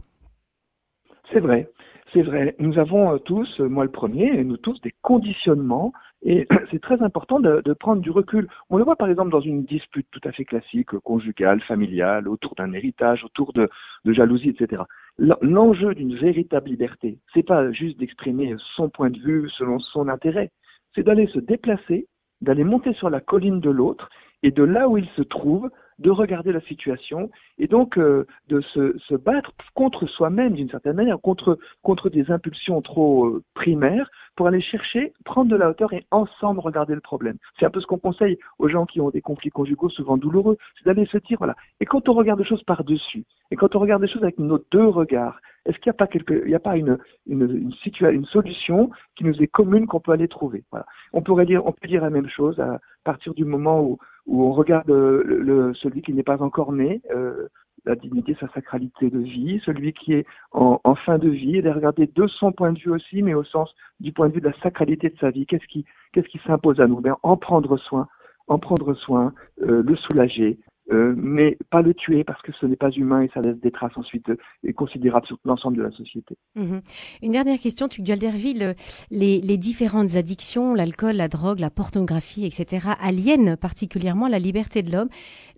C'est 1.33 1.41
vrai. 1.41 1.71
C'est 2.13 2.23
vrai, 2.23 2.57
nous 2.59 2.77
avons 2.79 3.21
tous, 3.21 3.61
moi 3.61 3.85
le 3.85 3.91
premier, 3.91 4.43
nous 4.43 4.57
tous 4.57 4.81
des 4.81 4.93
conditionnements 5.01 5.93
et 6.23 6.47
c'est 6.71 6.81
très 6.81 7.03
important 7.03 7.41
de, 7.41 7.63
de, 7.65 7.73
prendre 7.73 8.03
du 8.03 8.11
recul. 8.11 8.49
On 8.69 8.77
le 8.77 8.85
voit 8.85 8.97
par 8.97 9.09
exemple 9.09 9.31
dans 9.31 9.41
une 9.41 9.65
dispute 9.65 10.07
tout 10.11 10.21
à 10.25 10.33
fait 10.33 10.45
classique, 10.45 10.91
conjugale, 10.99 11.61
familiale, 11.63 12.29
autour 12.29 12.55
d'un 12.55 12.73
héritage, 12.73 13.25
autour 13.25 13.53
de, 13.53 13.69
de 14.05 14.13
jalousie, 14.13 14.51
etc. 14.51 14.83
L'enjeu 15.19 15.95
d'une 15.95 16.17
véritable 16.17 16.69
liberté, 16.69 17.19
c'est 17.35 17.47
pas 17.47 17.71
juste 17.73 17.99
d'exprimer 17.99 18.55
son 18.77 18.89
point 18.89 19.11
de 19.11 19.19
vue 19.19 19.49
selon 19.51 19.79
son 19.79 20.09
intérêt, 20.09 20.51
c'est 20.95 21.03
d'aller 21.03 21.27
se 21.29 21.39
déplacer, 21.39 22.07
d'aller 22.41 22.65
monter 22.65 22.95
sur 22.95 23.11
la 23.11 23.21
colline 23.21 23.61
de 23.61 23.71
l'autre 23.71 24.09
et 24.43 24.51
de 24.51 24.63
là 24.63 24.89
où 24.89 24.97
il 24.97 25.07
se 25.17 25.23
trouve, 25.23 25.71
de 26.01 26.11
regarder 26.11 26.51
la 26.51 26.63
situation 26.63 27.31
et 27.59 27.67
donc 27.67 27.99
euh, 27.99 28.27
de 28.49 28.61
se, 28.63 28.97
se, 29.07 29.15
battre 29.15 29.53
contre 29.75 30.07
soi-même 30.07 30.55
d'une 30.55 30.71
certaine 30.71 30.97
manière, 30.97 31.21
contre, 31.21 31.59
contre 31.83 32.09
des 32.09 32.31
impulsions 32.31 32.81
trop 32.81 33.27
euh, 33.27 33.43
primaires 33.55 34.11
pour 34.37 34.47
aller 34.47 34.61
chercher, 34.61 35.13
prendre 35.25 35.51
de 35.51 35.57
la 35.57 35.69
hauteur 35.71 35.93
et 35.93 36.07
ensemble 36.11 36.61
regarder 36.61 36.95
le 36.95 37.01
problème. 37.01 37.37
C'est 37.59 37.67
un 37.67 37.71
peu 37.71 37.81
ce 37.81 37.87
qu'on 37.87 37.99
conseille 37.99 38.39
aux 38.59 38.69
gens 38.69 38.87
qui 38.87 39.01
ont 39.01 39.11
des 39.11 39.21
conflits 39.21 39.51
conjugaux 39.51 39.91
souvent 39.91 40.17
douloureux, 40.17 40.57
c'est 40.79 40.87
d'aller 40.87 41.07
se 41.07 41.19
dire, 41.19 41.39
voilà, 41.39 41.57
et 41.81 41.85
quand 41.85 42.09
on 42.09 42.15
regarde 42.15 42.41
les 42.41 42.47
choses 42.47 42.63
par-dessus, 42.63 43.25
et 43.51 43.57
quand 43.57 43.75
on 43.77 43.81
regarde 43.81 44.03
les 44.03 44.09
choses 44.09 44.23
avec 44.23 44.39
nos 44.39 44.61
deux 44.71 44.87
regards, 44.87 45.41
est-ce 45.67 45.77
qu'il 45.79 45.91
n'y 45.91 45.97
a 45.97 45.99
pas 45.99 46.07
quelque, 46.07 46.43
il 46.45 46.49
n'y 46.49 46.55
a 46.55 46.61
pas 46.61 46.77
une, 46.77 46.99
une, 47.27 47.43
une, 47.43 48.11
une 48.11 48.25
solution 48.27 48.91
qui 49.17 49.25
nous 49.25 49.43
est 49.43 49.47
commune 49.47 49.87
qu'on 49.87 50.01
peut 50.01 50.13
aller 50.13 50.29
trouver? 50.29 50.65
Voilà. 50.71 50.87
On 51.13 51.21
pourrait 51.21 51.45
dire, 51.45 51.67
on 51.67 51.73
peut 51.73 51.87
dire 51.87 52.03
la 52.03 52.11
même 52.11 52.29
chose 52.29 52.59
à 52.61 52.81
partir 53.05 53.35
du 53.35 53.45
moment 53.45 53.83
où, 53.83 53.99
où 54.27 54.45
on 54.45 54.53
regarde 54.53 54.89
le, 54.89 55.23
le 55.23 55.75
celui 55.75 56.01
qui 56.01 56.15
n'est 56.15 56.23
pas 56.23 56.43
encore 56.43 56.73
né, 56.73 57.03
euh, 57.15 57.49
la 57.85 57.95
dignité, 57.95 58.37
sa 58.41 58.49
sacralité 58.49 59.11
de 59.11 59.19
vie, 59.19 59.61
celui 59.65 59.93
qui 59.93 60.13
est 60.15 60.27
en, 60.53 60.95
fin 60.95 61.19
de 61.19 61.29
vie, 61.29 61.57
et 61.57 61.63
de 61.63 61.71
regarder 61.71 62.07
de 62.07 62.27
son 62.27 62.53
point 62.53 62.73
de 62.73 62.79
vue 62.79 62.91
aussi, 62.91 63.23
mais 63.23 63.35
au 63.35 63.45
sens 63.45 63.75
du 64.01 64.13
point 64.13 64.29
de 64.29 64.35
vue 64.35 64.41
de 64.41 64.49
la 64.49 64.61
sacralité 64.63 65.09
de 65.09 65.19
sa 65.19 65.31
vie. 65.31 65.47
Qu'est-ce 65.47 65.67
qui, 65.67 65.85
qu'est-ce 66.13 66.29
qui 66.29 66.41
s'impose 66.47 66.81
à 66.81 66.87
nous? 66.87 67.01
Ben, 67.01 67.17
En 67.23 67.37
prendre 67.37 67.77
soin, 67.77 68.09
en 68.49 68.59
prendre 68.59 68.95
soin, 68.95 69.33
euh, 69.63 69.83
le 69.83 69.97
soulager, 69.97 70.59
euh, 70.93 71.15
mais 71.17 71.57
pas 71.71 71.83
le 71.83 71.95
tuer 71.95 72.25
parce 72.25 72.41
que 72.43 72.53
ce 72.61 72.67
n'est 72.67 72.77
pas 72.77 72.91
humain 72.91 73.23
et 73.23 73.31
ça 73.33 73.41
laisse 73.41 73.59
des 73.61 73.71
traces 73.71 73.97
ensuite 73.97 74.29
euh, 74.31 74.73
considérables 74.73 75.27
sur 75.27 75.39
l'ensemble 75.45 75.77
de 75.77 75.83
la 75.83 75.91
société. 75.91 76.37
Mmh. 76.57 76.79
Une 77.23 77.33
dernière 77.33 77.59
question, 77.59 77.89
tu 77.89 78.03
Derville, 78.03 78.63
euh, 78.63 78.75
les, 79.11 79.41
les 79.41 79.57
différentes 79.57 80.17
addictions, 80.17 80.75
l'alcool, 80.75 81.17
la 81.17 81.29
drogue, 81.29 81.61
la 81.61 81.71
pornographie, 81.71 82.45
etc., 82.45 82.89
aliènent 83.01 83.57
particulièrement 83.57 84.27
la 84.27 84.39
liberté 84.39 84.83
de 84.83 84.91
l'homme. 84.91 85.09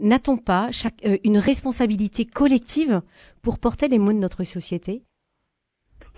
N'a-t-on 0.00 0.36
pas 0.36 0.70
chaque, 0.70 1.04
euh, 1.06 1.16
une 1.24 1.38
responsabilité 1.38 2.24
collective 2.26 3.00
pour 3.42 3.58
porter 3.58 3.88
les 3.88 3.98
maux 3.98 4.12
de 4.12 4.18
notre 4.18 4.44
société? 4.44 5.02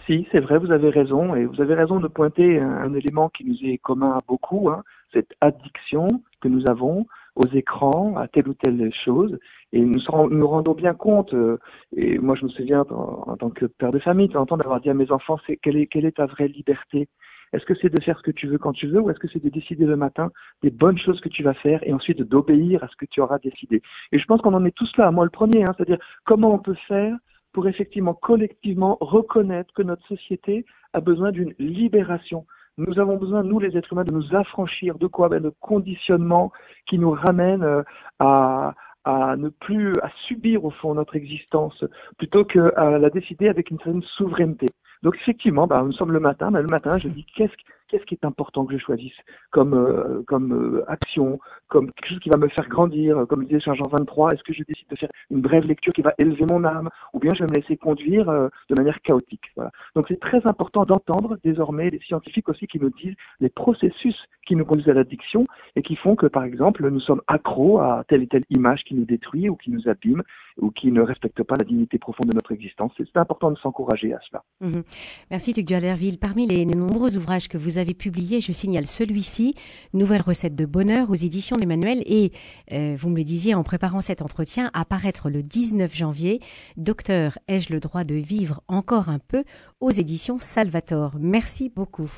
Si, 0.06 0.26
c'est 0.32 0.40
vrai, 0.40 0.58
vous 0.58 0.70
avez 0.70 0.90
raison, 0.90 1.34
et 1.34 1.46
vous 1.46 1.60
avez 1.60 1.74
raison 1.74 1.98
de 1.98 2.08
pointer 2.08 2.58
un, 2.58 2.68
un 2.68 2.94
élément 2.94 3.30
qui 3.30 3.44
nous 3.44 3.56
est 3.62 3.78
commun 3.78 4.10
à 4.10 4.20
beaucoup, 4.26 4.68
hein, 4.68 4.82
cette 5.12 5.32
addiction 5.40 6.08
que 6.40 6.48
nous 6.48 6.68
avons 6.68 7.06
aux 7.36 7.46
écrans, 7.46 8.16
à 8.16 8.28
telle 8.28 8.48
ou 8.48 8.54
telle 8.54 8.92
chose. 9.04 9.38
Et 9.72 9.80
nous 9.80 10.00
nous 10.30 10.46
rendons 10.46 10.74
bien 10.74 10.94
compte, 10.94 11.34
euh, 11.34 11.58
et 11.96 12.18
moi 12.18 12.36
je 12.36 12.44
me 12.44 12.50
souviens 12.50 12.84
en, 12.90 13.36
tant 13.36 13.50
que 13.50 13.66
père 13.66 13.90
de 13.90 13.98
famille, 13.98 14.28
de 14.28 14.32
temps 14.32 14.56
d'avoir 14.56 14.80
dit 14.80 14.90
à 14.90 14.94
mes 14.94 15.10
enfants, 15.10 15.38
c'est 15.46 15.56
quelle 15.56 15.76
est, 15.76 15.86
quelle 15.86 16.04
est 16.04 16.16
ta 16.16 16.26
vraie 16.26 16.48
liberté? 16.48 17.08
Est-ce 17.52 17.64
que 17.64 17.74
c'est 17.80 17.88
de 17.88 18.02
faire 18.02 18.18
ce 18.18 18.22
que 18.22 18.30
tu 18.30 18.48
veux 18.48 18.58
quand 18.58 18.72
tu 18.72 18.88
veux, 18.88 19.00
ou 19.00 19.10
est-ce 19.10 19.18
que 19.18 19.28
c'est 19.28 19.42
de 19.42 19.48
décider 19.48 19.84
le 19.84 19.96
matin 19.96 20.30
des 20.62 20.70
bonnes 20.70 20.98
choses 20.98 21.20
que 21.20 21.28
tu 21.28 21.42
vas 21.42 21.54
faire, 21.54 21.80
et 21.86 21.92
ensuite 21.92 22.22
d'obéir 22.22 22.82
à 22.82 22.88
ce 22.88 22.96
que 22.96 23.06
tu 23.06 23.20
auras 23.20 23.38
décidé? 23.38 23.82
Et 24.12 24.18
je 24.18 24.24
pense 24.26 24.40
qu'on 24.40 24.54
en 24.54 24.64
est 24.64 24.74
tous 24.74 24.90
là, 24.96 25.10
moi 25.10 25.24
le 25.24 25.30
premier, 25.30 25.62
hein, 25.62 25.72
c'est-à-dire 25.76 25.98
comment 26.24 26.54
on 26.54 26.58
peut 26.58 26.76
faire 26.88 27.16
pour 27.52 27.68
effectivement 27.68 28.14
collectivement 28.14 28.98
reconnaître 29.00 29.72
que 29.74 29.82
notre 29.82 30.06
société 30.06 30.66
a 30.92 31.00
besoin 31.00 31.30
d'une 31.32 31.54
libération 31.58 32.46
nous 32.78 32.98
avons 32.98 33.16
besoin, 33.16 33.42
nous 33.42 33.58
les 33.60 33.76
êtres 33.76 33.92
humains, 33.92 34.04
de 34.04 34.12
nous 34.12 34.34
affranchir 34.34 34.98
de 34.98 35.06
quoi? 35.06 35.28
Ben, 35.28 35.40
De 35.40 35.52
conditionnement 35.60 36.52
qui 36.86 36.98
nous 36.98 37.12
ramène 37.12 37.62
euh, 37.62 37.82
à, 38.18 38.74
à 39.04 39.36
ne 39.36 39.48
plus 39.48 39.92
à 40.02 40.10
subir 40.26 40.64
au 40.64 40.70
fond 40.70 40.94
notre 40.94 41.16
existence 41.16 41.84
plutôt 42.18 42.44
qu'à 42.44 42.98
la 42.98 43.10
décider 43.10 43.48
avec 43.48 43.70
une 43.70 43.78
certaine 43.78 44.02
souveraineté. 44.16 44.66
Donc 45.02 45.16
effectivement, 45.16 45.66
bah, 45.66 45.82
nous 45.84 45.92
sommes 45.92 46.12
le 46.12 46.20
matin, 46.20 46.50
bah, 46.50 46.62
le 46.62 46.68
matin 46.68 46.98
je 46.98 47.08
dis 47.08 47.26
qu'est-ce 47.36 47.52
qu'est-ce 47.94 48.06
qui 48.06 48.14
est 48.14 48.26
important 48.26 48.66
que 48.66 48.76
je 48.76 48.82
choisisse 48.82 49.14
comme 49.52 49.74
euh, 49.74 50.22
comme 50.26 50.52
euh, 50.52 50.84
action, 50.88 51.38
comme 51.68 51.92
quelque 51.92 52.08
chose 52.08 52.18
qui 52.18 52.28
va 52.28 52.38
me 52.38 52.48
faire 52.48 52.68
grandir, 52.68 53.24
comme 53.28 53.44
disait 53.44 53.60
Saint 53.60 53.74
Jean 53.74 53.88
23, 53.88 54.32
est-ce 54.32 54.42
que 54.42 54.52
je 54.52 54.64
décide 54.66 54.88
de 54.90 54.96
faire 54.96 55.10
une 55.30 55.40
brève 55.40 55.64
lecture 55.64 55.92
qui 55.92 56.02
va 56.02 56.12
élever 56.18 56.44
mon 56.50 56.64
âme, 56.64 56.90
ou 57.12 57.20
bien 57.20 57.30
je 57.34 57.44
vais 57.44 57.50
me 57.50 57.54
laisser 57.54 57.76
conduire 57.76 58.28
euh, 58.28 58.48
de 58.68 58.74
manière 58.74 59.00
chaotique. 59.02 59.52
Donc 59.94 60.06
c'est 60.08 60.18
très 60.18 60.44
important 60.46 60.84
d'entendre 60.84 61.38
désormais 61.44 61.90
les 61.90 62.00
scientifiques 62.00 62.48
aussi 62.48 62.66
qui 62.66 62.80
nous 62.80 62.90
disent 62.90 63.14
les 63.38 63.48
processus 63.48 64.16
qui 64.46 64.56
nous 64.56 64.64
conduisent 64.64 64.88
à 64.88 64.94
l'addiction 64.94 65.46
et 65.76 65.82
qui 65.82 65.96
font 65.96 66.16
que 66.16 66.26
par 66.26 66.44
exemple 66.44 66.88
nous 66.88 67.00
sommes 67.00 67.22
accros 67.28 67.78
à 67.78 68.04
telle 68.08 68.22
et 68.22 68.26
telle 68.26 68.44
image 68.50 68.82
qui 68.84 68.94
nous 68.94 69.04
détruit 69.04 69.48
ou 69.48 69.56
qui 69.56 69.70
nous 69.70 69.88
abîme 69.88 70.22
ou 70.58 70.70
qui 70.70 70.92
ne 70.92 71.00
respecte 71.00 71.42
pas 71.42 71.56
la 71.58 71.64
dignité 71.64 71.98
profonde 71.98 72.30
de 72.30 72.34
notre 72.34 72.52
existence. 72.52 72.92
C'est 72.96 73.16
important 73.16 73.50
de 73.50 73.58
s'encourager 73.58 74.12
à 74.12 74.20
cela. 74.28 74.44
Mmh. 74.60 74.82
Merci 75.30 75.52
Duc 75.52 75.66
Dualerville. 75.66 76.18
Parmi 76.18 76.46
les 76.46 76.64
nombreux 76.64 77.16
ouvrages 77.16 77.48
que 77.48 77.58
vous 77.58 77.78
avez 77.78 77.83
publiés, 77.92 78.40
je 78.40 78.52
signale 78.52 78.86
celui-ci, 78.86 79.54
Nouvelle 79.92 80.22
recette 80.22 80.56
de 80.56 80.64
bonheur 80.64 81.10
aux 81.10 81.14
éditions 81.14 81.58
d'Emmanuel 81.58 82.02
et 82.06 82.32
euh, 82.72 82.96
vous 82.98 83.10
me 83.10 83.16
le 83.18 83.24
disiez 83.24 83.54
en 83.54 83.62
préparant 83.62 84.00
cet 84.00 84.22
entretien, 84.22 84.70
apparaître 84.72 85.28
le 85.28 85.42
19 85.42 85.94
janvier, 85.94 86.40
Docteur, 86.78 87.38
ai-je 87.48 87.72
le 87.72 87.80
droit 87.80 88.04
de 88.04 88.14
vivre 88.14 88.62
encore 88.68 89.10
un 89.10 89.18
peu 89.18 89.44
aux 89.80 89.90
éditions 89.90 90.38
Salvatore. 90.38 91.16
Merci 91.20 91.68
beaucoup. 91.68 92.10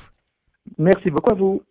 Merci 0.77 1.09
beaucoup 1.09 1.31
à 1.31 1.35
vous. 1.35 1.61